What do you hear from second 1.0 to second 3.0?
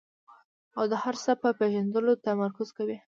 هر څه په پېژندلو تمرکز کوي.